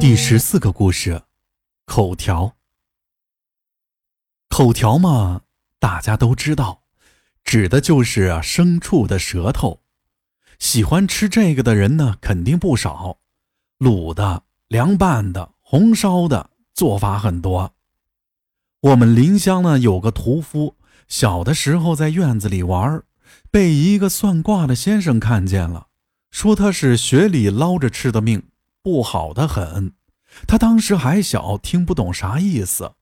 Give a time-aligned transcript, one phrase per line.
[0.00, 1.22] 第十四个故事，
[1.84, 2.54] 口条。
[4.48, 5.40] 口条嘛，
[5.80, 6.84] 大家都知道，
[7.42, 9.82] 指的就是牲畜的舌头。
[10.60, 13.18] 喜欢吃这个的人呢，肯定不少。
[13.80, 17.74] 卤的、凉拌的、红烧的，做法很多。
[18.82, 20.76] 我们临乡呢，有个屠夫，
[21.08, 23.02] 小的时候在院子里玩，
[23.50, 25.88] 被一个算卦的先生看见了，
[26.30, 28.44] 说他是雪里捞着吃的命。
[28.88, 29.92] 不好的很，
[30.46, 32.92] 他当时还小，听不懂啥意思，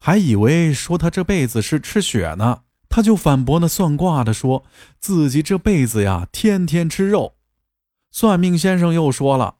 [0.00, 2.62] 还以为说他这辈子是吃血呢。
[2.88, 4.64] 他就反驳那算卦的，说
[4.98, 7.34] 自己这辈子呀，天天吃肉。
[8.10, 9.56] 算命先生又说了：“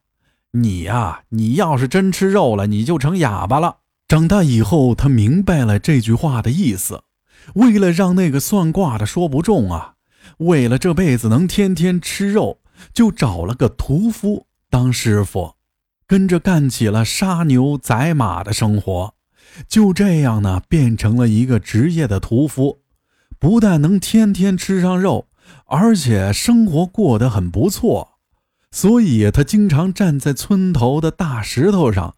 [0.53, 7.03] 你呀，你要是真吃肉了，你就成哑巴了。”长大以后，他明白了这句话的意思。
[7.57, 9.97] 为了让那个算卦的说不中啊，
[10.39, 12.61] 为了这辈子能天天吃肉，
[12.95, 15.57] 就找了个屠夫当师傅。
[16.07, 19.15] 跟着干起了杀牛宰马的生活，
[19.69, 22.81] 就这样呢，变成了一个职业的屠夫。
[23.39, 25.27] 不但能天天吃上肉，
[25.67, 28.13] 而且生活过得很不错。
[28.71, 32.15] 所以他经常站在村头的大石头上，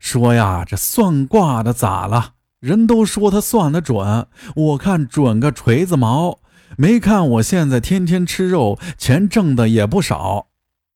[0.00, 2.34] 说呀：“这算卦的咋了？
[2.60, 6.38] 人都说他算得准，我看准个锤子毛！
[6.76, 10.48] 没看我现在天天吃肉，钱挣的也不少，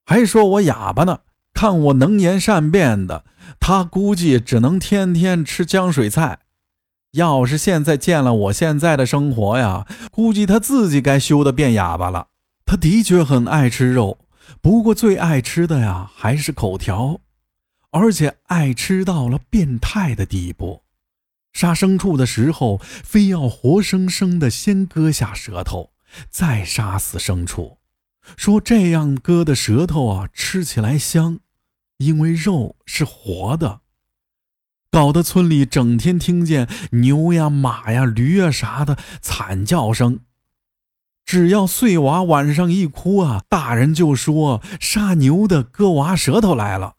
[0.05, 1.19] 还说我哑巴呢。”
[1.63, 3.23] 看我能言善辩的，
[3.57, 6.39] 他估计只能天天吃浆水菜。
[7.11, 12.27] 要是现在见了我现在的生活呀，估计他自己该羞得变哑巴了。
[12.65, 14.17] 他的确很爱吃肉，
[14.59, 17.21] 不过最爱吃的呀还是口条，
[17.91, 20.83] 而且爱吃到了变态的地步。
[21.53, 25.91] 杀牲畜的时候，非要活生生的先割下舌头，
[26.29, 27.77] 再杀死牲畜。
[28.35, 31.39] 说这样割的舌头啊，吃起来香，
[32.03, 33.81] 因为肉是活的。
[34.91, 40.19] 搞得村里整天听见牛呀、马呀、驴啊啥的惨叫声。
[41.25, 46.95] 只要碎娃晚上一哭啊，大人就说杀牛的割娃舌头来了。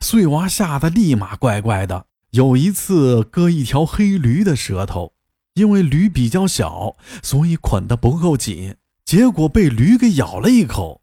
[0.00, 2.06] 碎娃吓得立马怪怪的。
[2.30, 5.12] 有一次割一条黑驴的舌头，
[5.54, 8.76] 因为驴比较小，所以捆得不够紧。
[9.04, 11.02] 结果被驴给咬了一口，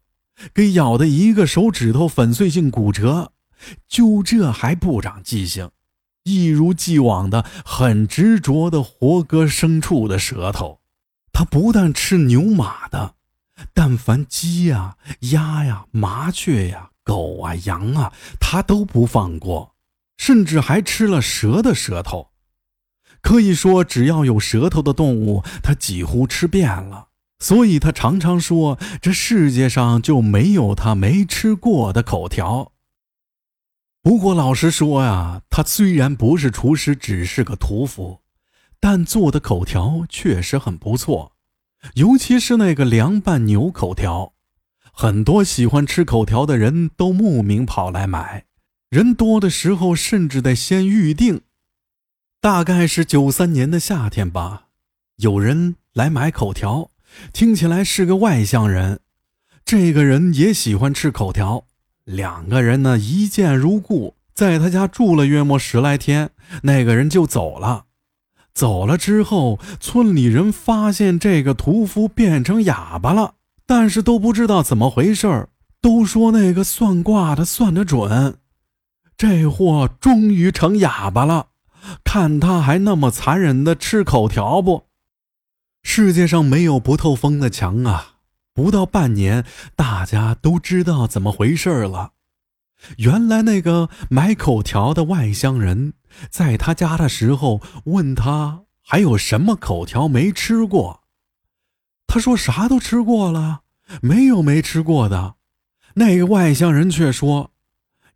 [0.52, 3.32] 给咬的一个手指头粉碎性骨折。
[3.88, 5.70] 就这还不长记性，
[6.24, 10.80] 一如既往的很执着的活割牲畜的舌头。
[11.32, 13.14] 他不但吃牛马的，
[13.72, 14.96] 但凡鸡呀、
[15.32, 19.74] 鸭呀、麻雀呀、狗啊、羊啊，他都不放过，
[20.16, 22.30] 甚至还吃了蛇的舌头。
[23.20, 27.08] 可以说，只要有舌头的动物，他几乎吃遍了。
[27.40, 32.72] 所以他常常说：“这世界上就没有他没吃过的口条。”
[34.04, 38.20] 不过老实说呀，他虽然不是厨师，只是个屠夫，
[38.78, 41.32] 但做的口条确实很不错，
[41.94, 44.34] 尤其是那个凉拌牛口条，
[44.92, 48.44] 很多喜欢吃口条的人都慕名跑来买，
[48.90, 51.40] 人多的时候甚至得先预定。
[52.42, 54.66] 大概是九三年的夏天吧，
[55.16, 56.90] 有人来买口条。
[57.32, 59.00] 听起来是个外乡人，
[59.64, 61.64] 这个人也喜欢吃口条。
[62.04, 66.30] 两个人呢一见如故，在他家住了约莫十来天，
[66.62, 67.86] 那个人就走了。
[68.52, 73.34] 走了之后，村里人发现这个屠夫变成哑巴了，
[73.66, 75.48] 但是都不知道怎么回事
[75.80, 78.36] 都说那个算卦的算得准，
[79.16, 81.48] 这货终于成哑巴了。
[82.04, 84.84] 看他还那么残忍的吃口条不？
[85.82, 88.13] 世界上没有不透风的墙啊！
[88.54, 89.44] 不到半年，
[89.74, 92.12] 大家都知道怎么回事了。
[92.98, 95.94] 原来那个买口条的外乡人，
[96.30, 101.00] 在他家的时候，问他还有什么口条没吃过。
[102.06, 103.62] 他说啥都吃过了，
[104.00, 105.34] 没有没吃过的。
[105.94, 107.50] 那个外乡人却说：“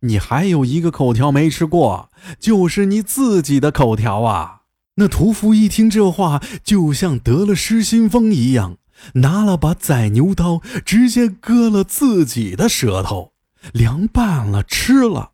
[0.01, 4.61] 你还有一个口条没吃过，就是你自己的口条啊。”
[4.95, 8.77] 那屠夫一听这话，就像得了失心疯一样，
[9.15, 13.33] 拿了把宰牛刀，直接割了自己的舌头，
[13.73, 15.31] 凉拌了吃了。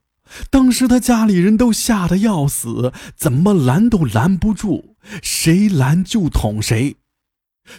[0.50, 6.98] 当时他家里人都吓得要死，怎么拦都拦不住，谁拦就捅谁。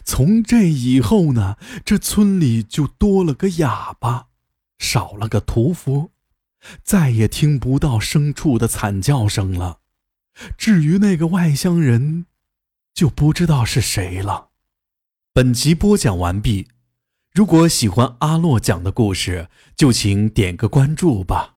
[0.04, 4.26] 从这以后呢，这村里就多了个哑巴，
[4.78, 6.10] 少了个屠夫，
[6.82, 9.78] 再也听不到牲畜的惨叫声了。
[10.56, 12.26] 至于那个外乡人，
[12.94, 14.45] 就不知道是谁了。
[15.36, 16.66] 本集播讲完毕。
[17.34, 21.52] 如果喜欢阿洛讲的故事，就请点个关注吧。